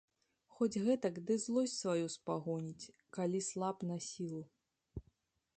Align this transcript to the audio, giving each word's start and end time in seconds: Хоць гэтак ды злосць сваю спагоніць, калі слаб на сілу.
Хоць 0.53 0.81
гэтак 0.85 1.19
ды 1.27 1.37
злосць 1.43 1.75
сваю 1.83 2.07
спагоніць, 2.15 2.89
калі 3.19 3.45
слаб 3.49 3.77
на 3.91 3.97
сілу. 4.11 4.43